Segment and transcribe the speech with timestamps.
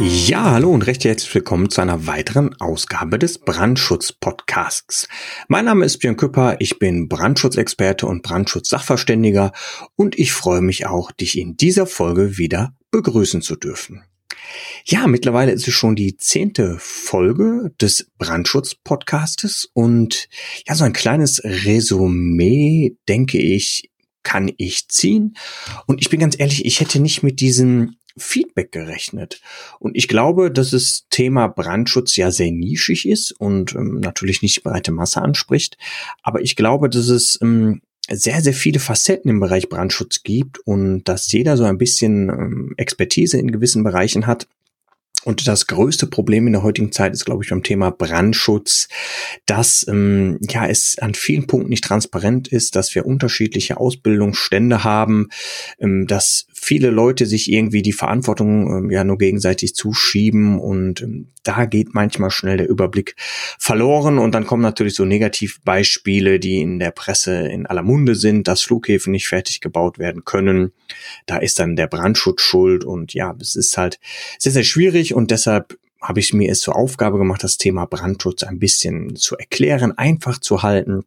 [0.00, 5.08] Ja, hallo und recht herzlich willkommen zu einer weiteren Ausgabe des Brandschutz-Podcasts.
[5.46, 9.52] Mein Name ist Björn Küpper, ich bin Brandschutzexperte und Brandschutzsachverständiger
[9.94, 14.02] und ich freue mich auch, dich in dieser Folge wieder begrüßen zu dürfen.
[14.84, 20.28] Ja, mittlerweile ist es schon die zehnte Folge des Brandschutz-Podcastes und
[20.66, 23.90] ja, so ein kleines Resümee, denke ich,
[24.24, 25.36] kann ich ziehen.
[25.86, 29.40] Und ich bin ganz ehrlich, ich hätte nicht mit diesem Feedback gerechnet.
[29.78, 34.56] Und ich glaube, dass das Thema Brandschutz ja sehr nischig ist und ähm, natürlich nicht
[34.56, 35.76] die breite Masse anspricht.
[36.22, 41.04] Aber ich glaube, dass es ähm, sehr, sehr viele Facetten im Bereich Brandschutz gibt und
[41.04, 44.46] dass jeder so ein bisschen ähm, Expertise in gewissen Bereichen hat
[45.24, 48.88] und das größte Problem in der heutigen Zeit ist, glaube ich, beim Thema Brandschutz,
[49.46, 55.30] dass ähm, ja es an vielen Punkten nicht transparent ist, dass wir unterschiedliche Ausbildungsstände haben,
[55.78, 61.28] ähm, dass viele Leute sich irgendwie die Verantwortung ähm, ja nur gegenseitig zuschieben und ähm,
[61.42, 63.16] da geht manchmal schnell der Überblick
[63.58, 68.48] verloren und dann kommen natürlich so Negativbeispiele, die in der Presse in aller Munde sind,
[68.48, 70.72] dass Flughäfen nicht fertig gebaut werden können.
[71.26, 74.00] Da ist dann der Brandschutz schuld und ja, es ist halt
[74.38, 78.42] sehr, sehr schwierig und deshalb habe ich mir es zur Aufgabe gemacht, das Thema Brandschutz
[78.42, 81.04] ein bisschen zu erklären, einfach zu halten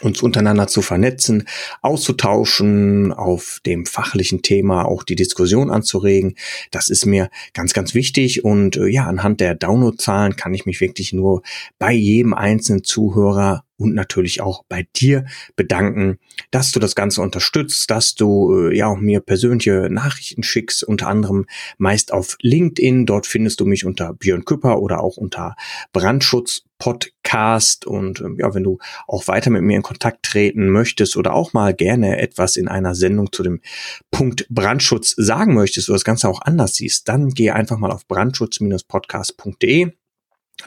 [0.00, 1.46] uns untereinander zu vernetzen,
[1.82, 6.34] auszutauschen, auf dem fachlichen Thema auch die Diskussion anzuregen.
[6.70, 8.44] Das ist mir ganz, ganz wichtig.
[8.44, 11.42] Und äh, ja, anhand der Downloadzahlen kann ich mich wirklich nur
[11.78, 15.24] bei jedem einzelnen Zuhörer und natürlich auch bei dir
[15.56, 16.18] bedanken,
[16.50, 21.08] dass du das Ganze unterstützt, dass du äh, ja auch mir persönliche Nachrichten schickst, unter
[21.08, 21.46] anderem
[21.78, 23.06] meist auf LinkedIn.
[23.06, 25.56] Dort findest du mich unter Björn Küpper oder auch unter
[25.92, 31.16] Brandschutz Podcast und ähm, ja, wenn du auch weiter mit mir in Kontakt treten möchtest
[31.16, 33.60] oder auch mal gerne etwas in einer Sendung zu dem
[34.10, 38.06] Punkt Brandschutz sagen möchtest oder das Ganze auch anders siehst, dann geh einfach mal auf
[38.06, 39.92] brandschutz-podcast.de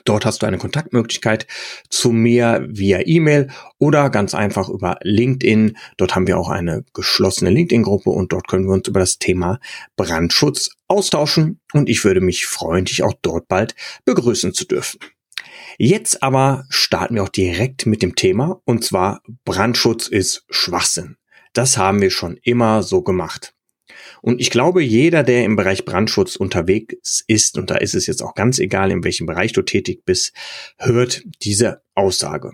[0.05, 1.47] Dort hast du eine Kontaktmöglichkeit
[1.89, 5.77] zu mir via E-Mail oder ganz einfach über LinkedIn.
[5.97, 9.59] Dort haben wir auch eine geschlossene LinkedIn-Gruppe und dort können wir uns über das Thema
[9.95, 14.99] Brandschutz austauschen und ich würde mich freuen, dich auch dort bald begrüßen zu dürfen.
[15.77, 21.17] Jetzt aber starten wir auch direkt mit dem Thema und zwar Brandschutz ist Schwachsinn.
[21.53, 23.56] Das haben wir schon immer so gemacht.
[24.21, 28.21] Und ich glaube, jeder, der im Bereich Brandschutz unterwegs ist, und da ist es jetzt
[28.21, 30.33] auch ganz egal, in welchem Bereich du tätig bist,
[30.77, 32.51] hört diese Aussage.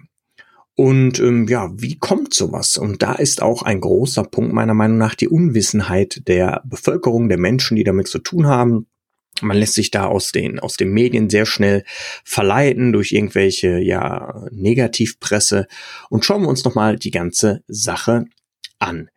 [0.76, 2.78] Und ähm, ja, wie kommt sowas?
[2.78, 7.38] Und da ist auch ein großer Punkt meiner Meinung nach die Unwissenheit der Bevölkerung, der
[7.38, 8.88] Menschen, die damit zu tun haben.
[9.42, 11.84] Man lässt sich da aus den, aus den Medien sehr schnell
[12.24, 15.68] verleiten durch irgendwelche, ja, Negativpresse.
[16.10, 18.26] Und schauen wir uns nochmal die ganze Sache
[18.80, 19.10] an.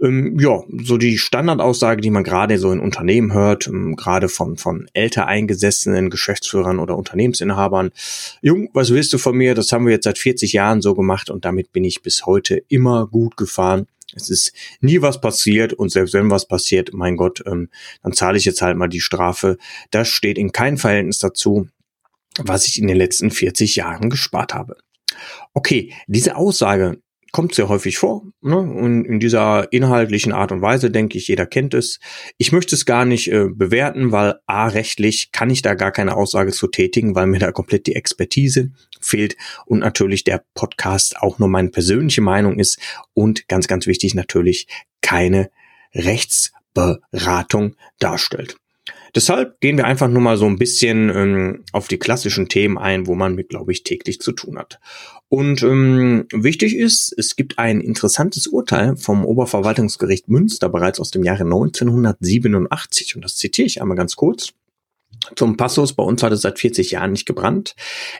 [0.00, 4.56] Ähm, ja, so die Standardaussage, die man gerade so in Unternehmen hört, ähm, gerade von,
[4.56, 7.90] von älter eingesessenen Geschäftsführern oder Unternehmensinhabern.
[8.42, 9.54] Jung, was willst du von mir?
[9.54, 12.62] Das haben wir jetzt seit 40 Jahren so gemacht und damit bin ich bis heute
[12.68, 13.86] immer gut gefahren.
[14.14, 17.68] Es ist nie was passiert und selbst wenn was passiert, mein Gott, ähm,
[18.02, 19.58] dann zahle ich jetzt halt mal die Strafe.
[19.90, 21.68] Das steht in keinem Verhältnis dazu,
[22.38, 24.76] was ich in den letzten 40 Jahren gespart habe.
[25.52, 27.00] Okay, diese Aussage
[27.34, 28.22] kommt sehr häufig vor.
[28.42, 28.56] Ne?
[28.56, 31.98] Und in dieser inhaltlichen Art und Weise, denke ich, jeder kennt es.
[32.38, 36.14] Ich möchte es gar nicht äh, bewerten, weil a, rechtlich kann ich da gar keine
[36.14, 39.36] Aussage zu tätigen, weil mir da komplett die Expertise fehlt
[39.66, 42.78] und natürlich der Podcast auch nur meine persönliche Meinung ist
[43.14, 44.68] und ganz, ganz wichtig natürlich
[45.02, 45.50] keine
[45.92, 48.56] Rechtsberatung darstellt.
[49.14, 53.06] Deshalb gehen wir einfach nur mal so ein bisschen ähm, auf die klassischen Themen ein,
[53.06, 54.80] wo man mit, glaube ich, täglich zu tun hat.
[55.28, 61.24] Und ähm, wichtig ist, es gibt ein interessantes Urteil vom Oberverwaltungsgericht Münster bereits aus dem
[61.24, 64.52] Jahre 1987 und das zitiere ich einmal ganz kurz.
[65.36, 67.74] Zum Passus, bei uns hat es seit 40 Jahren nicht gebrannt.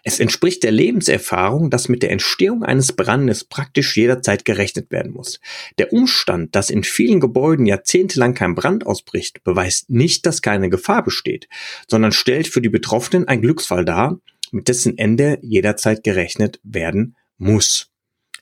[0.04, 5.40] Es entspricht der Lebenserfahrung, dass mit der Entstehung eines Brandes praktisch jederzeit gerechnet werden muss.
[5.78, 11.04] Der Umstand, dass in vielen Gebäuden jahrzehntelang kein Brand ausbricht, beweist nicht, dass keine Gefahr
[11.04, 11.48] besteht,
[11.88, 14.18] sondern stellt für die Betroffenen ein Glücksfall dar,
[14.54, 17.90] mit dessen Ende jederzeit gerechnet werden muss.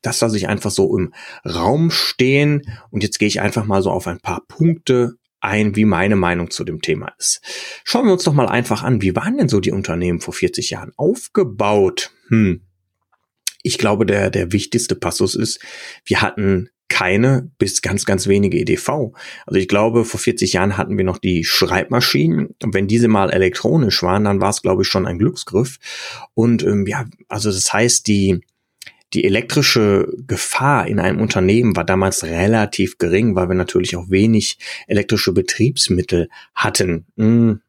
[0.03, 1.15] Das lasse ich einfach so im
[1.45, 5.85] Raum stehen und jetzt gehe ich einfach mal so auf ein paar Punkte ein, wie
[5.85, 7.41] meine Meinung zu dem Thema ist.
[7.85, 10.71] Schauen wir uns doch mal einfach an, wie waren denn so die Unternehmen vor 40
[10.71, 12.13] Jahren aufgebaut?
[12.29, 12.63] Hm.
[13.63, 15.61] Ich glaube, der, der wichtigste Passus ist,
[16.05, 19.15] wir hatten keine bis ganz, ganz wenige EDV.
[19.47, 22.55] Also ich glaube, vor 40 Jahren hatten wir noch die Schreibmaschinen.
[22.63, 25.79] Und wenn diese mal elektronisch waren, dann war es, glaube ich, schon ein Glücksgriff.
[26.35, 28.41] Und ähm, ja, also das heißt, die,
[29.15, 34.59] die elektrische Gefahr in einem Unternehmen war damals relativ gering, weil wir natürlich auch wenig
[34.87, 37.07] elektrische Betriebsmittel hatten.
[37.17, 37.63] Hm.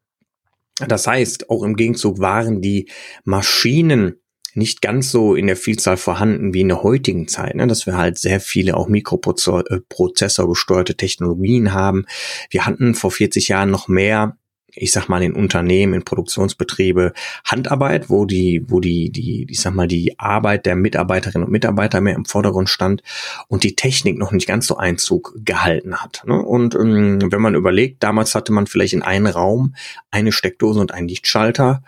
[0.85, 2.89] Das heißt, auch im Gegenzug waren die
[3.23, 4.15] Maschinen
[4.53, 7.67] nicht ganz so in der Vielzahl vorhanden wie in der heutigen Zeit, ne?
[7.67, 12.05] dass wir halt sehr viele auch Mikroprozessor gesteuerte Technologien haben.
[12.49, 14.37] Wir hatten vor 40 Jahren noch mehr
[14.75, 17.13] ich sag mal, in Unternehmen, in Produktionsbetriebe
[17.45, 22.01] Handarbeit, wo die, wo die, die, ich sag mal, die Arbeit der Mitarbeiterinnen und Mitarbeiter
[22.01, 23.03] mehr im Vordergrund stand
[23.47, 26.23] und die Technik noch nicht ganz so Einzug gehalten hat.
[26.25, 26.41] Ne?
[26.41, 29.75] Und ähm, wenn man überlegt, damals hatte man vielleicht in einem Raum
[30.11, 31.83] eine Steckdose und einen Lichtschalter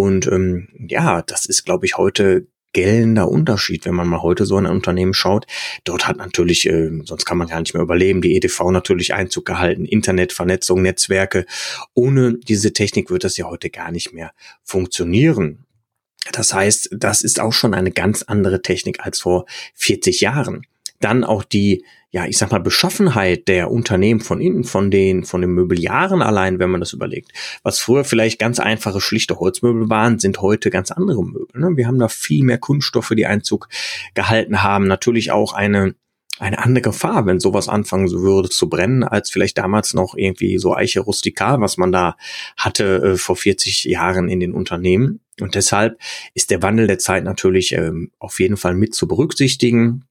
[0.00, 4.56] und ähm, ja, das ist, glaube ich, heute gellender Unterschied, wenn man mal heute so
[4.56, 5.46] ein Unternehmen schaut.
[5.84, 9.44] Dort hat natürlich, äh, sonst kann man gar nicht mehr überleben, die EDV natürlich Einzug
[9.44, 11.44] gehalten, Internet, Vernetzung, Netzwerke.
[11.92, 14.32] Ohne diese Technik wird das ja heute gar nicht mehr
[14.62, 15.66] funktionieren.
[16.32, 19.44] Das heißt, das ist auch schon eine ganz andere Technik als vor
[19.74, 20.62] 40 Jahren.
[21.00, 25.40] Dann auch die ja, ich sag mal, Beschaffenheit der Unternehmen von innen, von den, von
[25.40, 27.32] den Möbliaren allein, wenn man das überlegt.
[27.62, 31.46] Was früher vielleicht ganz einfache, schlichte Holzmöbel waren, sind heute ganz andere Möbel.
[31.54, 31.76] Ne?
[31.76, 33.68] Wir haben da viel mehr Kunststoffe, die Einzug
[34.14, 34.88] gehalten haben.
[34.88, 35.94] Natürlich auch eine,
[36.40, 40.74] eine andere Gefahr, wenn sowas anfangen würde zu brennen, als vielleicht damals noch irgendwie so
[40.74, 42.16] Eiche rustikal, was man da
[42.56, 45.20] hatte äh, vor 40 Jahren in den Unternehmen.
[45.40, 45.96] Und deshalb
[46.34, 50.06] ist der Wandel der Zeit natürlich ähm, auf jeden Fall mit zu berücksichtigen.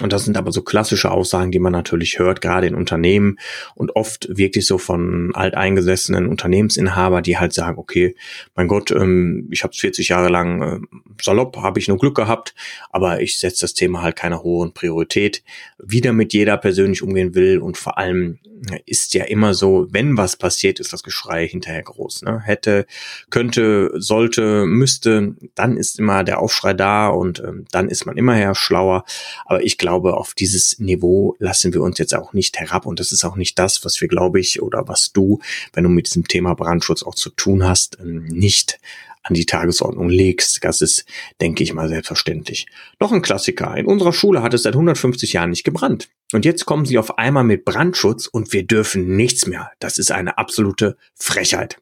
[0.00, 3.38] Und das sind aber so klassische Aussagen, die man natürlich hört, gerade in Unternehmen
[3.74, 8.16] und oft wirklich so von alteingesessenen Unternehmensinhaber, die halt sagen, okay,
[8.54, 10.78] mein Gott, ähm, ich habe 40 Jahre lang äh,
[11.20, 12.54] salopp, habe ich nur Glück gehabt,
[12.90, 15.44] aber ich setze das Thema halt keiner hohen Priorität,
[15.78, 18.38] wie damit jeder persönlich umgehen will und vor allem
[18.86, 22.22] ist ja immer so, wenn was passiert, ist das Geschrei hinterher groß.
[22.22, 22.40] Ne?
[22.40, 22.86] Hätte,
[23.30, 28.54] könnte, sollte, müsste, dann ist immer der Aufschrei da und ähm, dann ist man immerher
[28.54, 29.04] schlauer.
[29.46, 33.12] Aber ich glaube, auf dieses Niveau lassen wir uns jetzt auch nicht herab und das
[33.12, 35.40] ist auch nicht das, was wir, glaube ich, oder was du,
[35.72, 38.78] wenn du mit diesem Thema Brandschutz auch zu tun hast, ähm, nicht
[39.22, 40.64] an die Tagesordnung legst.
[40.64, 41.04] Das ist,
[41.40, 42.66] denke ich mal, selbstverständlich.
[42.98, 43.76] Noch ein Klassiker.
[43.76, 46.08] In unserer Schule hat es seit 150 Jahren nicht gebrannt.
[46.32, 49.70] Und jetzt kommen sie auf einmal mit Brandschutz und wir dürfen nichts mehr.
[49.78, 51.78] Das ist eine absolute Frechheit.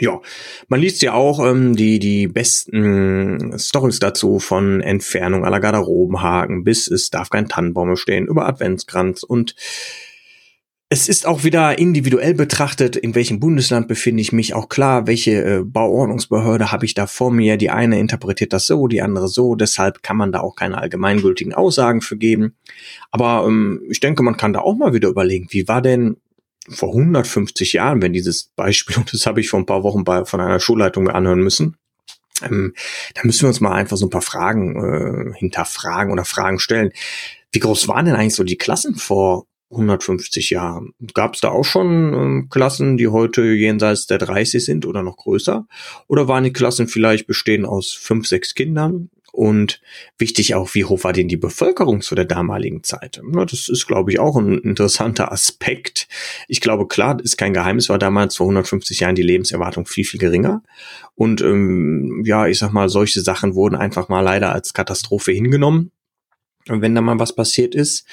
[0.00, 0.20] Ja,
[0.68, 6.88] man liest ja auch ähm, die die besten Stories dazu von Entfernung aller Garderobenhaken bis
[6.88, 9.54] es darf kein Tannenbaum stehen über Adventskranz und
[10.90, 15.42] es ist auch wieder individuell betrachtet, in welchem Bundesland befinde ich mich, auch klar, welche
[15.42, 17.56] äh, Bauordnungsbehörde habe ich da vor mir.
[17.56, 21.54] Die eine interpretiert das so, die andere so, deshalb kann man da auch keine allgemeingültigen
[21.54, 22.54] Aussagen für geben.
[23.10, 26.18] Aber ähm, ich denke, man kann da auch mal wieder überlegen, wie war denn
[26.68, 30.24] vor 150 Jahren, wenn dieses Beispiel, und das habe ich vor ein paar Wochen bei,
[30.24, 31.76] von einer Schulleitung anhören müssen,
[32.42, 32.74] ähm,
[33.14, 36.90] da müssen wir uns mal einfach so ein paar Fragen äh, hinterfragen oder Fragen stellen.
[37.52, 40.92] Wie groß waren denn eigentlich so die Klassen vor 150 Jahren.
[41.14, 45.16] Gab es da auch schon ähm, Klassen, die heute jenseits der 30 sind oder noch
[45.16, 45.66] größer?
[46.06, 49.10] Oder waren die Klassen vielleicht bestehen aus fünf, sechs Kindern?
[49.34, 49.80] Und
[50.16, 53.20] wichtig auch, wie hoch war denn die Bevölkerung zu der damaligen Zeit?
[53.32, 56.06] Das ist, glaube ich, auch ein interessanter Aspekt.
[56.46, 60.20] Ich glaube, klar, ist kein Geheimnis, war damals vor 150 Jahren die Lebenserwartung viel, viel
[60.20, 60.62] geringer.
[61.16, 65.90] Und ähm, ja, ich sag mal, solche Sachen wurden einfach mal leider als Katastrophe hingenommen
[66.66, 68.06] wenn da mal was passiert ist.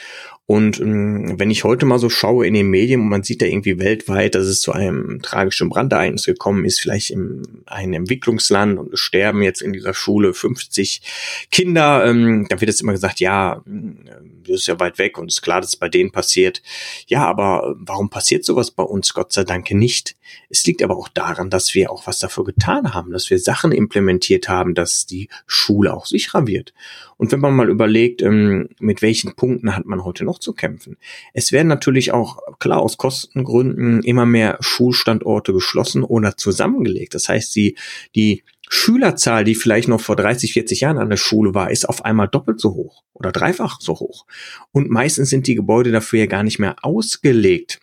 [0.48, 3.45] Und ähm, wenn ich heute mal so schaue in den Medien und man sieht da
[3.45, 8.93] irgendwie weltweit, dass es zu einem tragischen Brandereignis gekommen ist, vielleicht in einem Entwicklungsland und
[8.93, 13.63] es sterben jetzt in dieser Schule 50 Kinder, ähm, dann wird jetzt immer gesagt, ja,
[13.65, 14.12] äh,
[14.43, 16.62] das ist ja weit weg und es ist klar, dass es bei denen passiert.
[17.07, 19.13] Ja, aber warum passiert sowas bei uns?
[19.13, 20.15] Gott sei Dank nicht.
[20.50, 23.71] Es liegt aber auch daran, dass wir auch was dafür getan haben, dass wir Sachen
[23.71, 26.74] implementiert haben, dass die Schule auch sicherer wird.
[27.17, 30.98] Und wenn man mal überlegt, ähm, mit welchen Punkten hat man heute noch zu kämpfen.
[31.34, 37.14] Es werden natürlich auch, klar, aus Kostengründen immer mehr Schulstandorte geschlossen oder zusammengelegt.
[37.16, 37.76] Das heißt, die,
[38.16, 42.06] die Schülerzahl, die vielleicht noch vor 30, 40 Jahren an der Schule war, ist auf
[42.06, 44.26] einmal doppelt so hoch oder dreifach so hoch.
[44.72, 47.82] Und meistens sind die Gebäude dafür ja gar nicht mehr ausgelegt.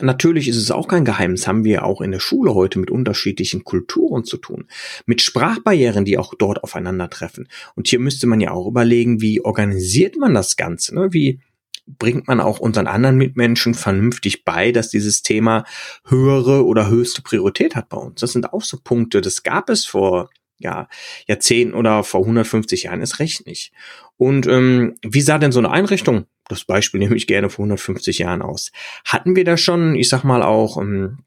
[0.00, 3.62] Natürlich ist es auch kein Geheimnis, haben wir auch in der Schule heute mit unterschiedlichen
[3.62, 4.66] Kulturen zu tun,
[5.06, 7.48] mit Sprachbarrieren, die auch dort aufeinandertreffen.
[7.76, 11.12] Und hier müsste man ja auch überlegen, wie organisiert man das Ganze, ne?
[11.12, 11.40] wie
[11.86, 15.64] bringt man auch unseren anderen Mitmenschen vernünftig bei, dass dieses Thema
[16.06, 18.20] höhere oder höchste Priorität hat bei uns.
[18.20, 20.88] Das sind auch so Punkte, das gab es vor ja,
[21.26, 23.72] Jahrzehnten oder vor 150 Jahren ist recht nicht.
[24.16, 28.18] Und ähm, wie sah denn so eine Einrichtung, das Beispiel nehme ich gerne vor 150
[28.18, 28.70] Jahren aus,
[29.04, 31.18] hatten wir da schon, ich sag mal auch, ähm,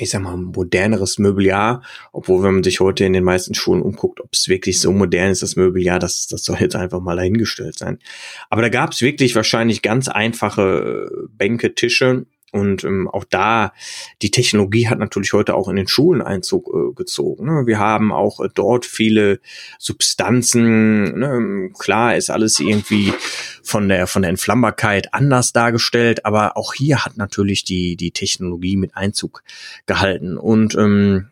[0.00, 4.20] ich sag mal, moderneres Möbeljahr, obwohl wenn man sich heute in den meisten Schulen umguckt,
[4.20, 7.78] ob es wirklich so modern ist, das Möbeljahr, das, das soll jetzt einfach mal dahingestellt
[7.78, 7.98] sein.
[8.48, 13.72] Aber da gab es wirklich wahrscheinlich ganz einfache äh, Bänke, Tische, und ähm, auch da,
[14.22, 17.46] die Technologie hat natürlich heute auch in den Schulen Einzug äh, gezogen.
[17.46, 17.66] Ne?
[17.66, 19.40] Wir haben auch äh, dort viele
[19.78, 21.18] Substanzen.
[21.18, 21.70] Ne?
[21.78, 23.12] Klar ist alles irgendwie
[23.62, 28.76] von der, von der Entflammbarkeit anders dargestellt, aber auch hier hat natürlich die, die Technologie
[28.76, 29.42] mit Einzug
[29.86, 30.36] gehalten.
[30.36, 31.28] Und ähm,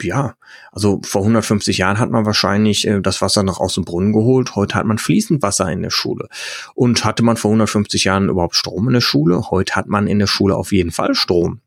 [0.00, 0.34] ja,
[0.70, 4.54] also vor 150 Jahren hat man wahrscheinlich äh, das Wasser noch aus dem Brunnen geholt.
[4.56, 6.28] Heute hat man fließend Wasser in der Schule.
[6.74, 9.50] Und hatte man vor 150 Jahren überhaupt Strom in der Schule?
[9.50, 11.60] Heute hat man in der Schule auf jeden Fall Strom.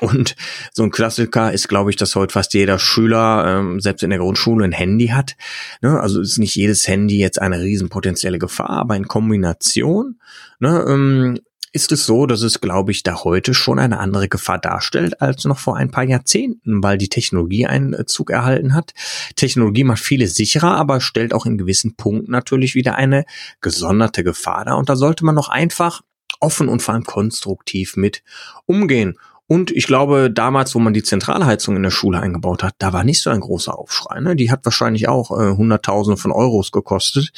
[0.00, 0.34] Und
[0.72, 4.18] so ein Klassiker ist, glaube ich, dass heute fast jeder Schüler, ähm, selbst in der
[4.18, 5.36] Grundschule, ein Handy hat.
[5.80, 6.00] Ne?
[6.00, 10.18] Also ist nicht jedes Handy jetzt eine riesen potenzielle Gefahr, aber in Kombination
[10.58, 11.38] ne, ähm,
[11.72, 15.44] ist es so, dass es, glaube ich, da heute schon eine andere Gefahr darstellt als
[15.44, 18.92] noch vor ein paar Jahrzehnten, weil die Technologie einen äh, Zug erhalten hat.
[19.36, 23.24] Technologie macht vieles sicherer, aber stellt auch in gewissen Punkten natürlich wieder eine
[23.60, 24.76] gesonderte Gefahr dar.
[24.76, 26.02] Und da sollte man noch einfach
[26.40, 28.22] offen und vor allem konstruktiv mit
[28.66, 29.18] umgehen.
[29.46, 33.04] Und ich glaube, damals, wo man die Zentralheizung in der Schule eingebaut hat, da war
[33.04, 34.20] nicht so ein großer Aufschrei.
[34.20, 34.36] Ne?
[34.36, 37.32] Die hat wahrscheinlich auch äh, Hunderttausende von Euros gekostet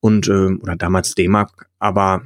[0.00, 2.22] und äh, oder damals D-Mark, aber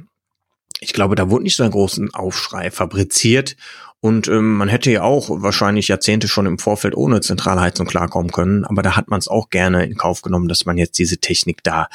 [0.85, 3.55] ich glaube, da wurde nicht so einen großen Aufschrei fabriziert.
[4.01, 8.63] Und ähm, man hätte ja auch wahrscheinlich Jahrzehnte schon im Vorfeld ohne Zentralheizung klarkommen können,
[8.63, 11.63] aber da hat man es auch gerne in Kauf genommen, dass man jetzt diese Technik
[11.63, 11.87] da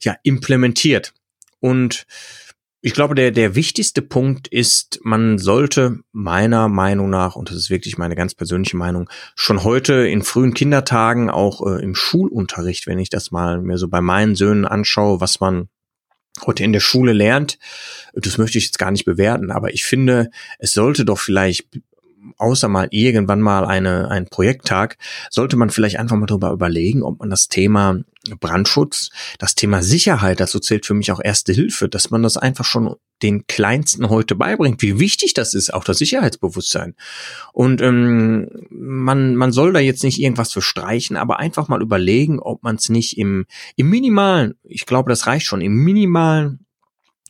[0.00, 1.14] ja implementiert.
[1.60, 2.04] Und
[2.80, 7.70] ich glaube, der, der wichtigste Punkt ist, man sollte meiner Meinung nach, und das ist
[7.70, 12.98] wirklich meine ganz persönliche Meinung, schon heute in frühen Kindertagen, auch äh, im Schulunterricht, wenn
[12.98, 15.68] ich das mal mir so bei meinen Söhnen anschaue, was man
[16.46, 17.58] heute in der Schule lernt,
[18.14, 21.66] das möchte ich jetzt gar nicht bewerten, aber ich finde, es sollte doch vielleicht
[22.38, 24.96] außer mal irgendwann mal eine, ein Projekttag,
[25.30, 28.00] sollte man vielleicht einfach mal drüber überlegen, ob man das Thema
[28.38, 32.64] Brandschutz, das Thema Sicherheit, dazu zählt für mich auch Erste Hilfe, dass man das einfach
[32.64, 36.94] schon den Kleinsten heute beibringt, wie wichtig das ist, auch das Sicherheitsbewusstsein.
[37.52, 42.62] Und ähm, man, man soll da jetzt nicht irgendwas verstreichen, aber einfach mal überlegen, ob
[42.62, 46.66] man es nicht im, im minimalen, ich glaube, das reicht schon, im minimalen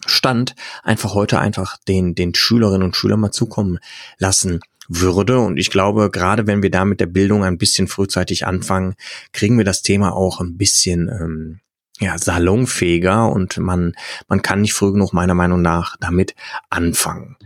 [0.07, 3.79] Stand einfach heute einfach den, den Schülerinnen und Schülern mal zukommen
[4.19, 4.61] lassen
[5.01, 5.39] würde.
[5.39, 8.95] Und ich glaube, gerade wenn wir da mit der Bildung ein bisschen frühzeitig anfangen,
[9.33, 11.61] kriegen wir das Thema auch ein bisschen ähm,
[12.01, 13.95] ja, salonfähiger und man,
[14.29, 16.35] man kann nicht früh genug meiner Meinung nach damit
[16.71, 17.37] anfangen.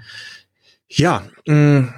[0.89, 1.95] Ja, mh, mm,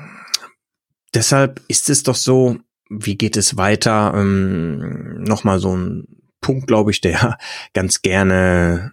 [1.14, 2.58] deshalb ist es doch so,
[2.90, 4.14] wie geht es weiter?
[4.16, 6.06] Ähm, Nochmal so ein
[6.40, 7.38] Punkt, glaube ich, der
[7.74, 8.92] ganz gerne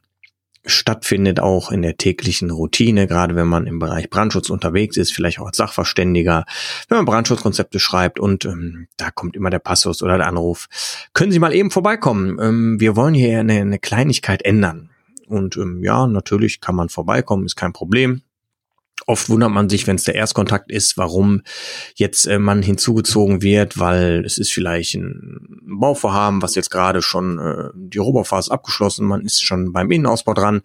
[0.66, 5.40] stattfindet, auch in der täglichen Routine, gerade wenn man im Bereich Brandschutz unterwegs ist, vielleicht
[5.40, 6.46] auch als Sachverständiger,
[6.90, 10.68] wenn man Brandschutzkonzepte schreibt und ähm, da kommt immer der Passus oder der Anruf,
[11.14, 14.90] können Sie mal eben vorbeikommen, ähm, wir wollen hier eine, eine Kleinigkeit ändern.
[15.28, 18.22] Und ähm, ja, natürlich kann man vorbeikommen, ist kein Problem.
[19.08, 21.42] Oft wundert man sich, wenn es der Erstkontakt ist, warum
[21.96, 27.38] jetzt äh, man hinzugezogen wird, weil es ist vielleicht ein Bauvorhaben, was jetzt gerade schon
[27.38, 30.62] äh, die Rohbauphase abgeschlossen, man ist schon beim Innenausbau dran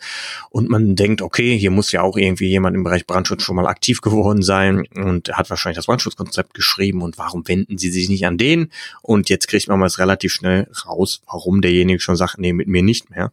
[0.48, 3.66] und man denkt, okay, hier muss ja auch irgendwie jemand im Bereich Brandschutz schon mal
[3.66, 8.26] aktiv geworden sein und hat wahrscheinlich das Brandschutzkonzept geschrieben und warum wenden sie sich nicht
[8.26, 8.70] an den?
[9.02, 12.82] Und jetzt kriegt man mal relativ schnell raus, warum derjenige schon sagt, nee, mit mir
[12.82, 13.32] nicht mehr.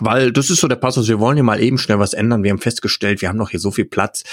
[0.00, 2.42] Weil das ist so der Passus, wir wollen hier mal eben schnell was ändern.
[2.42, 4.24] Wir haben festgestellt, wir haben noch hier so viel Platz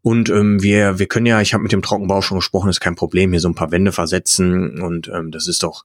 [0.00, 2.94] und ähm, wir, wir können ja, ich habe mit dem Trockenbau schon gesprochen, ist kein
[2.94, 5.84] Problem, hier so ein paar Wände versetzen und ähm, das ist doch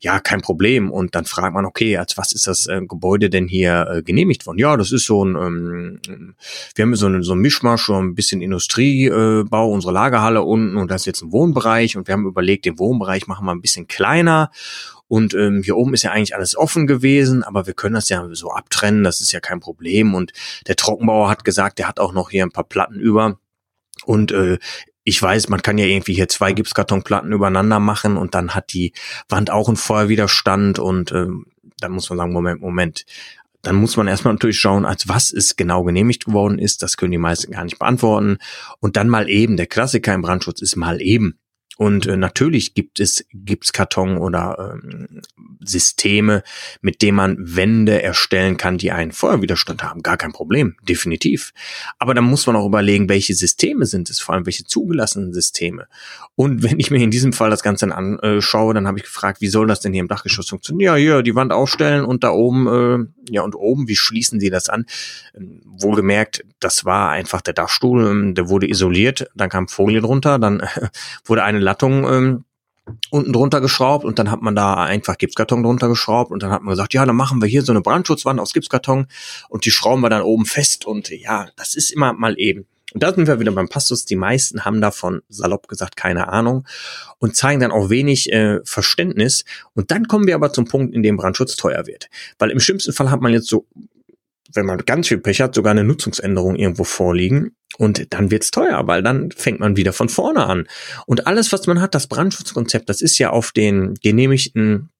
[0.00, 0.92] ja kein Problem.
[0.92, 4.46] Und dann fragt man, okay, als was ist das äh, Gebäude denn hier äh, genehmigt
[4.46, 4.58] worden?
[4.58, 6.34] Ja, das ist so ein, ähm,
[6.76, 10.76] wir haben so, ein, so ein Mischmasch, so ein bisschen Industriebau, äh, unsere Lagerhalle unten
[10.76, 13.62] und das ist jetzt ein Wohnbereich und wir haben überlegt, den Wohnbereich machen wir ein
[13.62, 14.52] bisschen kleiner
[15.10, 18.24] und ähm, hier oben ist ja eigentlich alles offen gewesen, aber wir können das ja
[18.30, 20.14] so abtrennen, das ist ja kein Problem.
[20.14, 20.32] Und
[20.68, 23.40] der Trockenbauer hat gesagt, der hat auch noch hier ein paar Platten über.
[24.04, 24.58] Und äh,
[25.02, 28.92] ich weiß, man kann ja irgendwie hier zwei Gipskartonplatten übereinander machen und dann hat die
[29.28, 31.46] Wand auch einen Feuerwiderstand und ähm,
[31.80, 33.04] dann muss man sagen, Moment, Moment.
[33.62, 36.84] Dann muss man erstmal natürlich schauen, als was es genau genehmigt geworden ist.
[36.84, 38.38] Das können die meisten gar nicht beantworten.
[38.78, 41.40] Und dann mal eben, der Klassiker im Brandschutz ist mal eben
[41.80, 45.22] Und äh, natürlich gibt es Gipskarton oder ähm,
[45.60, 46.42] Systeme,
[46.82, 50.02] mit denen man Wände erstellen kann, die einen Feuerwiderstand haben.
[50.02, 51.54] Gar kein Problem, definitiv.
[51.98, 55.86] Aber dann muss man auch überlegen, welche Systeme sind es, vor allem welche zugelassenen Systeme.
[56.34, 59.48] Und wenn ich mir in diesem Fall das Ganze anschaue, dann habe ich gefragt, wie
[59.48, 60.96] soll das denn hier im Dachgeschoss funktionieren?
[60.96, 64.50] Ja, hier die Wand aufstellen und da oben, äh, ja und oben, wie schließen Sie
[64.50, 64.84] das an?
[65.34, 70.38] Ähm, wohlgemerkt, das war einfach der Dachstuhl, ähm, der wurde isoliert, dann kam Folie drunter,
[70.38, 70.62] dann
[71.24, 72.44] wurde eine Lattung ähm,
[73.10, 76.62] unten drunter geschraubt und dann hat man da einfach Gipskarton drunter geschraubt und dann hat
[76.62, 79.06] man gesagt, ja, dann machen wir hier so eine Brandschutzwand aus Gipskarton
[79.48, 82.66] und die schrauben wir dann oben fest und ja, das ist immer mal eben.
[82.92, 84.04] Und da sind wir wieder beim Passus.
[84.04, 86.66] Die meisten haben davon, salopp gesagt, keine Ahnung
[87.18, 89.44] und zeigen dann auch wenig äh, Verständnis.
[89.74, 92.08] Und dann kommen wir aber zum Punkt, in dem Brandschutz teuer wird.
[92.40, 93.64] Weil im schlimmsten Fall hat man jetzt so
[94.54, 97.56] wenn man ganz viel Pech hat, sogar eine Nutzungsänderung irgendwo vorliegen.
[97.78, 100.66] Und dann wird's teuer, weil dann fängt man wieder von vorne an.
[101.06, 104.90] Und alles, was man hat, das Brandschutzkonzept, das ist ja auf den genehmigten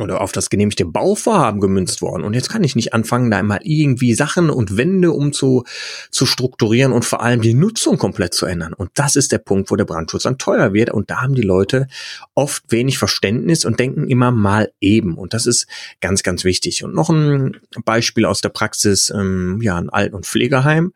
[0.00, 2.24] oder auf das genehmigte Bauvorhaben gemünzt worden.
[2.24, 5.64] Und jetzt kann ich nicht anfangen, da immer irgendwie Sachen und Wände um zu,
[6.10, 8.72] zu strukturieren und vor allem die Nutzung komplett zu ändern.
[8.72, 10.90] Und das ist der Punkt, wo der Brandschutz dann teuer wird.
[10.90, 11.86] Und da haben die Leute
[12.34, 15.16] oft wenig Verständnis und denken immer mal eben.
[15.16, 15.66] Und das ist
[16.00, 16.84] ganz, ganz wichtig.
[16.84, 20.92] Und noch ein Beispiel aus der Praxis, ähm, ja, ein Alten- und Pflegeheim.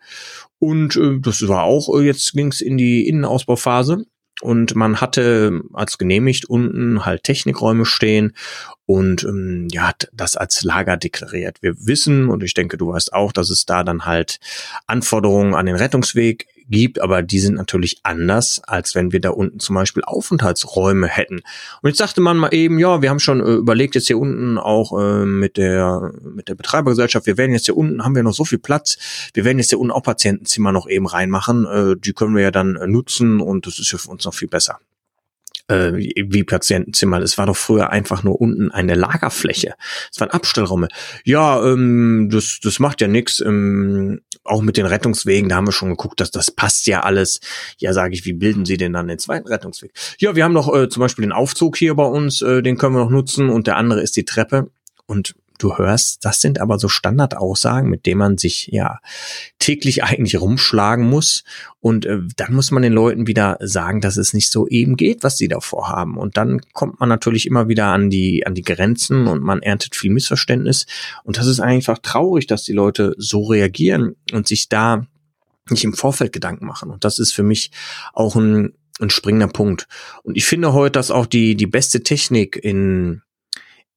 [0.58, 4.04] Und äh, das war auch, äh, jetzt ging's in die Innenausbauphase
[4.40, 8.34] und man hatte als genehmigt unten halt Technikräume stehen
[8.86, 11.58] und ähm, ja, hat das als Lager deklariert.
[11.62, 14.40] Wir wissen, und ich denke, du weißt auch, dass es da dann halt
[14.86, 19.60] Anforderungen an den Rettungsweg gibt, aber die sind natürlich anders, als wenn wir da unten
[19.60, 21.40] zum Beispiel Aufenthaltsräume hätten.
[21.82, 24.58] Und jetzt sagte man mal eben, ja, wir haben schon äh, überlegt, jetzt hier unten
[24.58, 28.34] auch äh, mit der mit der Betreibergesellschaft, wir werden jetzt hier unten, haben wir noch
[28.34, 28.98] so viel Platz,
[29.34, 32.50] wir werden jetzt hier unten auch Patientenzimmer noch eben reinmachen, äh, die können wir ja
[32.50, 34.78] dann äh, nutzen und das ist ja für uns noch viel besser
[35.70, 37.20] äh, wie Patientenzimmer.
[37.20, 39.74] Es war doch früher einfach nur unten eine Lagerfläche.
[40.12, 40.88] Es waren Abstellräume.
[41.24, 43.40] Ja, ähm, das, das macht ja nichts.
[43.40, 47.40] Ähm, auch mit den Rettungswegen, da haben wir schon geguckt, dass das passt ja alles.
[47.78, 49.92] Ja, sage ich, wie bilden Sie denn dann den zweiten Rettungsweg?
[50.18, 52.94] Ja, wir haben noch äh, zum Beispiel den Aufzug hier bei uns, äh, den können
[52.94, 54.70] wir noch nutzen und der andere ist die Treppe.
[55.06, 58.98] Und du hörst, das sind aber so Standardaussagen, mit denen man sich ja
[59.58, 61.44] täglich eigentlich rumschlagen muss.
[61.80, 65.22] Und äh, dann muss man den Leuten wieder sagen, dass es nicht so eben geht,
[65.22, 66.18] was sie davor haben.
[66.18, 69.96] Und dann kommt man natürlich immer wieder an die, an die Grenzen und man erntet
[69.96, 70.86] viel Missverständnis.
[71.24, 75.06] Und das ist einfach traurig, dass die Leute so reagieren und sich da
[75.68, 76.90] nicht im Vorfeld Gedanken machen.
[76.90, 77.70] Und das ist für mich
[78.12, 79.86] auch ein, ein springender Punkt.
[80.22, 83.22] Und ich finde heute, dass auch die, die beste Technik in,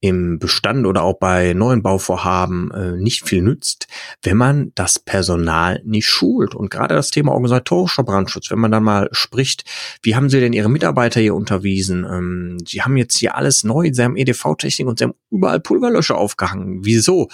[0.03, 3.87] im Bestand oder auch bei neuen Bauvorhaben äh, nicht viel nützt,
[4.21, 6.55] wenn man das Personal nicht schult.
[6.55, 9.63] Und gerade das Thema organisatorischer Brandschutz, wenn man dann mal spricht,
[10.01, 12.03] wie haben Sie denn Ihre Mitarbeiter hier unterwiesen?
[12.03, 16.17] Ähm, Sie haben jetzt hier alles neu, Sie haben EDV-Technik und Sie haben überall Pulverlöscher
[16.17, 16.79] aufgehangen.
[16.83, 17.29] Wieso?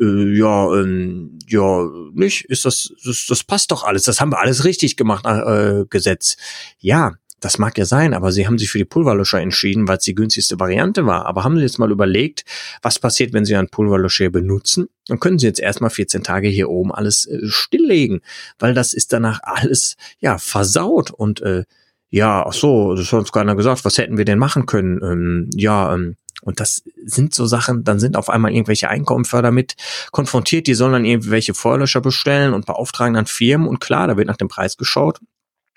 [0.00, 2.44] Äh, ja, ähm, ja, nicht?
[2.44, 4.04] Ist das, das, das passt doch alles.
[4.04, 6.36] Das haben wir alles richtig gemacht äh, Gesetz.
[6.78, 10.04] Ja, das mag ja sein, aber sie haben sich für die Pulverlöscher entschieden, weil es
[10.04, 11.26] die günstigste Variante war.
[11.26, 12.44] Aber haben Sie jetzt mal überlegt,
[12.80, 14.88] was passiert, wenn Sie einen Pulverlöscher benutzen?
[15.08, 18.22] Dann können Sie jetzt erstmal 14 Tage hier oben alles äh, stilllegen,
[18.58, 21.64] weil das ist danach alles ja versaut und äh,
[22.08, 25.02] ja, ach so, das hat uns keiner gesagt, was hätten wir denn machen können?
[25.02, 29.74] Ähm, ja, ähm, und das sind so Sachen, dann sind auf einmal irgendwelche Einkommenförder damit
[30.12, 34.28] konfrontiert, die sollen dann irgendwelche Feuerlöscher bestellen und beauftragen dann Firmen und klar, da wird
[34.28, 35.20] nach dem Preis geschaut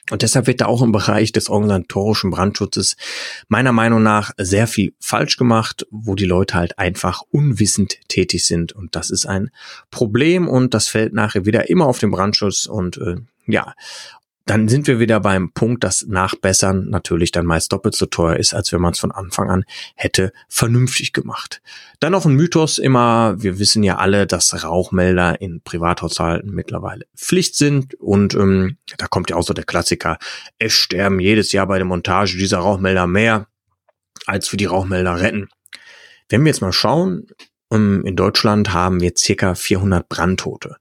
[0.10, 2.96] und deshalb wird da auch im Bereich des organisatorischen Brandschutzes
[3.50, 8.72] meiner Meinung nach sehr viel falsch gemacht, wo die Leute halt einfach unwissend tätig sind.
[8.72, 9.50] Und das ist ein
[9.92, 13.18] Problem und das fällt nachher wieder immer auf den Brandschutz und äh,
[13.48, 13.74] ja,
[14.50, 18.54] dann sind wir wieder beim Punkt, dass Nachbessern natürlich dann meist doppelt so teuer ist,
[18.54, 21.62] als wenn man es von Anfang an hätte vernünftig gemacht.
[22.00, 27.56] Dann noch ein Mythos immer, wir wissen ja alle, dass Rauchmelder in Privathaushalten mittlerweile Pflicht
[27.56, 30.18] sind und ähm, da kommt ja auch so der Klassiker,
[30.60, 33.48] es sterben jedes Jahr bei der Montage dieser Rauchmelder mehr,
[34.26, 35.50] als für die Rauchmelder retten.
[36.30, 37.28] Wenn wir jetzt mal schauen,
[37.72, 40.78] ähm, in Deutschland haben wir circa 400 Brandtote.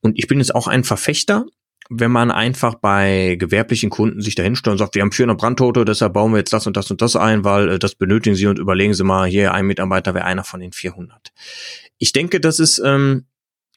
[0.00, 1.46] Und ich bin jetzt auch ein Verfechter
[1.92, 6.12] wenn man einfach bei gewerblichen Kunden sich dahinstellt und sagt, wir haben 400 Brandtote, deshalb
[6.12, 8.60] bauen wir jetzt das und das und das ein, weil äh, das benötigen sie und
[8.60, 11.32] überlegen sie mal, hier ein Mitarbeiter wäre einer von den 400.
[11.98, 13.26] Ich denke, das ist ähm,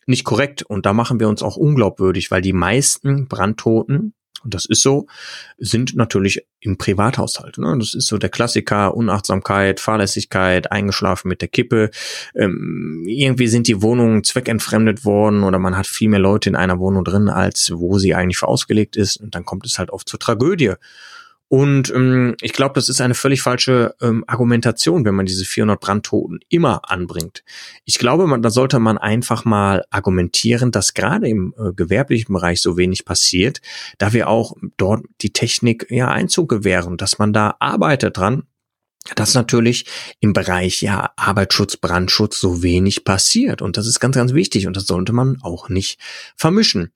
[0.06, 4.66] nicht korrekt und da machen wir uns auch unglaubwürdig, weil die meisten Brandtoten und das
[4.66, 5.08] ist so,
[5.58, 7.58] sind natürlich im Privathaushalt.
[7.58, 7.76] Ne?
[7.80, 11.92] Das ist so der Klassiker, Unachtsamkeit, Fahrlässigkeit, eingeschlafen mit der Kippe.
[12.36, 16.80] Ähm, irgendwie sind die Wohnungen zweckentfremdet worden oder man hat viel mehr Leute in einer
[16.80, 19.18] Wohnung drin, als wo sie eigentlich für ausgelegt ist.
[19.18, 20.74] Und dann kommt es halt oft zur Tragödie.
[21.50, 25.80] Und ähm, ich glaube, das ist eine völlig falsche ähm, Argumentation, wenn man diese 400
[25.80, 27.44] Brandtoten immer anbringt.
[27.86, 32.62] Ich glaube, man, da sollte man einfach mal argumentieren, dass gerade im äh, gewerblichen Bereich
[32.62, 33.62] so wenig passiert,
[34.00, 38.44] da wir auch dort die Technik ja Einzug gewähren, dass man da arbeitet dran
[39.16, 39.86] dass natürlich
[40.22, 43.62] im Bereich ja Arbeitsschutz, Brandschutz so wenig passiert.
[43.62, 46.00] Und das ist ganz, ganz wichtig und das sollte man auch nicht
[46.38, 46.94] vermischen.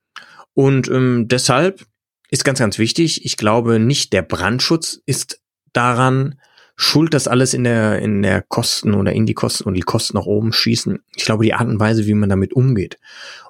[0.53, 1.85] Und ähm, deshalb
[2.29, 3.25] ist ganz, ganz wichtig.
[3.25, 5.41] Ich glaube nicht, der Brandschutz ist
[5.73, 6.39] daran
[6.75, 10.17] schuld, dass alles in der, in der Kosten oder in die Kosten und die Kosten
[10.17, 10.99] nach oben schießen.
[11.15, 12.99] Ich glaube, die Art und Weise, wie man damit umgeht.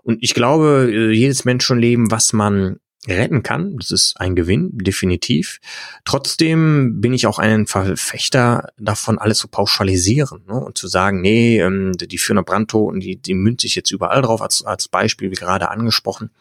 [0.03, 2.79] Und ich glaube, äh, jedes Menschenleben, was man
[3.15, 3.77] retten kann.
[3.77, 5.59] Das ist ein Gewinn, definitiv.
[6.05, 10.55] Trotzdem bin ich auch ein Verfechter davon, alles zu pauschalisieren ne?
[10.55, 14.41] und zu sagen, nee, ähm, die 400 Brandtoten, die, die münze ich jetzt überall drauf
[14.41, 16.31] als, als Beispiel, wie gerade angesprochen,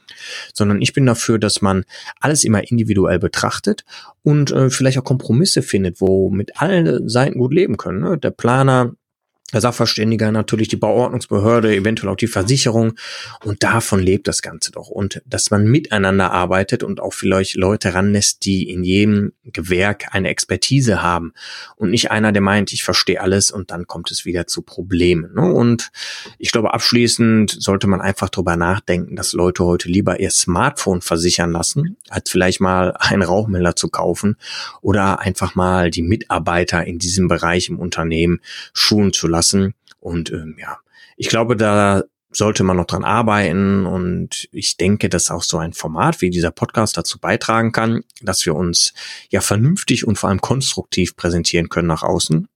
[0.52, 1.84] sondern ich bin dafür, dass man
[2.20, 3.84] alles immer individuell betrachtet
[4.22, 8.00] und äh, vielleicht auch Kompromisse findet, wo mit allen Seiten gut leben können.
[8.00, 8.18] Ne?
[8.18, 8.94] Der Planer
[9.52, 12.94] der Sachverständiger, natürlich die Bauordnungsbehörde, eventuell auch die Versicherung.
[13.44, 14.88] Und davon lebt das Ganze doch.
[14.88, 20.30] Und dass man miteinander arbeitet und auch vielleicht Leute ranlässt, die in jedem Gewerk eine
[20.30, 21.32] Expertise haben.
[21.76, 25.32] Und nicht einer, der meint, ich verstehe alles und dann kommt es wieder zu Problemen.
[25.34, 25.52] Ne?
[25.52, 25.92] Und
[26.38, 31.52] ich glaube, abschließend sollte man einfach darüber nachdenken, dass Leute heute lieber ihr Smartphone versichern
[31.52, 34.36] lassen, als vielleicht mal einen Rauchmelder zu kaufen
[34.80, 38.40] oder einfach mal die Mitarbeiter in diesem Bereich im Unternehmen
[38.72, 39.74] schulen zu lassen lassen.
[40.00, 40.78] Und ähm, ja,
[41.16, 45.72] ich glaube, da sollte man noch dran arbeiten und ich denke, dass auch so ein
[45.72, 48.92] Format wie dieser Podcast dazu beitragen kann, dass wir uns
[49.30, 52.48] ja vernünftig und vor allem konstruktiv präsentieren können nach außen.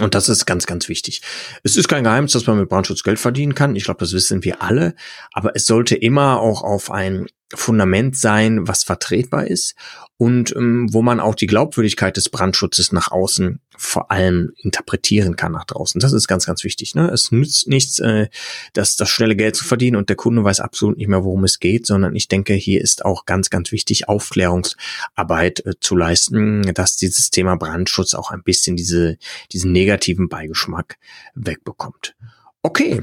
[0.00, 1.22] Und das ist ganz, ganz wichtig.
[1.62, 3.76] Es ist kein Geheimnis, dass man mit Brandschutz Geld verdienen kann.
[3.76, 4.94] Ich glaube, das wissen wir alle.
[5.32, 9.74] Aber es sollte immer auch auf ein Fundament sein, was vertretbar ist
[10.16, 15.52] und ähm, wo man auch die Glaubwürdigkeit des Brandschutzes nach außen vor allem interpretieren kann
[15.52, 16.00] nach draußen.
[16.00, 16.94] Das ist ganz, ganz wichtig.
[16.94, 17.10] Ne?
[17.10, 18.28] Es nützt nichts, äh,
[18.72, 21.58] das, das schnelle Geld zu verdienen und der Kunde weiß absolut nicht mehr, worum es
[21.58, 26.96] geht, sondern ich denke, hier ist auch ganz, ganz wichtig, Aufklärungsarbeit äh, zu leisten, dass
[26.96, 29.18] dieses Thema Brandschutz auch ein bisschen diese,
[29.52, 30.96] diesen negativen Beigeschmack
[31.34, 32.14] wegbekommt.
[32.62, 33.02] Okay,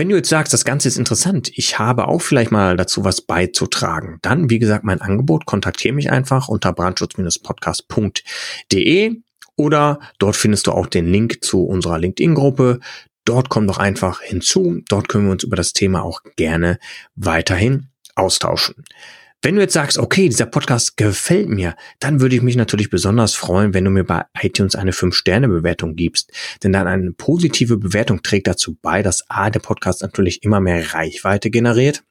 [0.00, 3.20] wenn du jetzt sagst, das Ganze ist interessant, ich habe auch vielleicht mal dazu was
[3.20, 9.20] beizutragen, dann, wie gesagt, mein Angebot, kontaktiere mich einfach unter brandschutz-podcast.de
[9.56, 12.80] oder dort findest du auch den Link zu unserer LinkedIn-Gruppe.
[13.26, 14.80] Dort komm doch einfach hinzu.
[14.88, 16.78] Dort können wir uns über das Thema auch gerne
[17.14, 18.86] weiterhin austauschen.
[19.42, 23.34] Wenn du jetzt sagst, okay, dieser Podcast gefällt mir, dann würde ich mich natürlich besonders
[23.34, 26.30] freuen, wenn du mir bei iTunes eine 5-Sterne-Bewertung gibst.
[26.62, 30.92] Denn dann eine positive Bewertung trägt dazu bei, dass A, der Podcast natürlich immer mehr
[30.92, 32.04] Reichweite generiert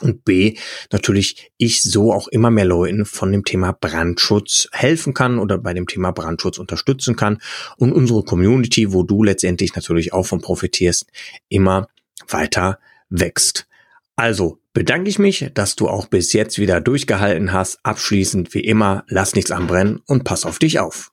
[0.00, 0.56] und B,
[0.90, 5.72] natürlich ich so auch immer mehr Leuten von dem Thema Brandschutz helfen kann oder bei
[5.72, 7.38] dem Thema Brandschutz unterstützen kann
[7.76, 11.06] und unsere Community, wo du letztendlich natürlich auch von profitierst,
[11.48, 11.88] immer
[12.28, 13.68] weiter wächst.
[14.16, 17.78] Also bedanke ich mich, dass du auch bis jetzt wieder durchgehalten hast.
[17.82, 21.12] Abschließend wie immer, lass nichts anbrennen und pass auf dich auf.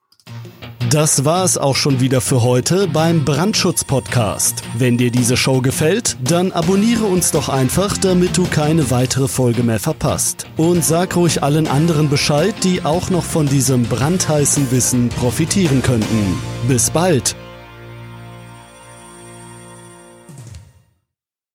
[0.90, 4.64] Das war es auch schon wieder für heute beim Brandschutz-Podcast.
[4.78, 9.64] Wenn dir diese Show gefällt, dann abonniere uns doch einfach, damit du keine weitere Folge
[9.64, 10.46] mehr verpasst.
[10.58, 16.38] Und sag ruhig allen anderen Bescheid, die auch noch von diesem brandheißen Wissen profitieren könnten.
[16.68, 17.34] Bis bald!